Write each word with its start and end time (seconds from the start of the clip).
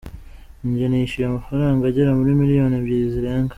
Jye 0.77 0.85
nishyuye 0.89 1.25
amafranga 1.27 1.83
agera 1.87 2.17
muri 2.19 2.31
miliyoni 2.41 2.75
ebyiri 2.79 3.07
zirenga". 3.13 3.49